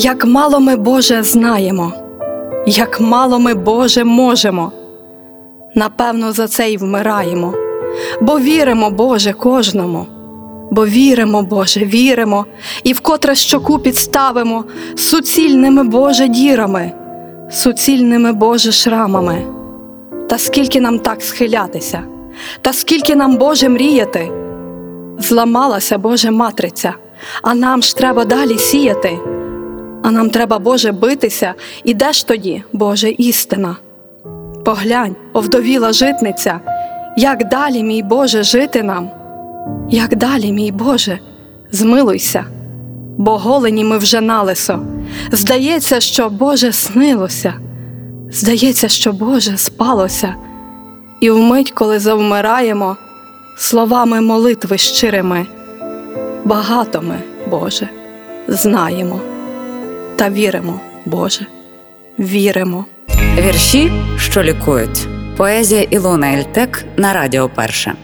[0.00, 1.92] Як мало ми, Боже, знаємо,
[2.66, 4.72] як мало ми, Боже, можемо.
[5.74, 7.54] Напевно, за це й вмираємо,
[8.20, 10.06] бо віримо, Боже, кожному,
[10.70, 12.46] бо віримо, Боже, віримо,
[12.84, 14.64] і вкотре щоку підставимо
[14.96, 16.92] суцільними Боже дірами,
[17.50, 19.42] суцільними Боже шрамами.
[20.28, 22.02] Та скільки нам так схилятися,
[22.60, 24.30] та скільки нам, Боже, мріяти,
[25.18, 26.94] зламалася Боже матриця,
[27.42, 29.18] а нам ж треба далі сіяти.
[30.02, 33.76] А нам треба, Боже, битися, і де ж тоді, Боже, істина?
[34.64, 36.60] Поглянь, овдовіла житниця,
[37.16, 39.10] як далі, мій Боже, жити нам?
[39.90, 41.18] Як далі, мій Боже,
[41.72, 42.44] змилуйся,
[43.18, 44.80] бо голені ми вже на лисо.
[45.32, 47.54] Здається, що Боже снилося,
[48.30, 50.34] здається, що Боже спалося,
[51.20, 52.96] і вмить, коли завмираємо,
[53.56, 55.46] словами молитви щирими,
[56.44, 57.18] багато ми,
[57.50, 57.88] Боже,
[58.48, 59.20] знаємо
[60.18, 61.46] та віримо, Боже,
[62.18, 62.84] віримо.
[63.38, 65.08] Вірші, що лікують.
[65.36, 67.94] Поезія Ілона Ельтек на Радіо Перше.